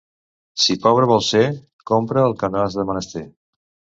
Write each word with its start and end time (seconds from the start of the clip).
Si 0.61 0.75
pobre 0.85 1.09
vols 1.11 1.27
ser, 1.33 1.43
compra 1.91 2.25
el 2.31 2.35
que 2.39 2.51
no 2.55 2.61
has 2.65 2.79
de 2.79 2.89
menester. 2.93 3.25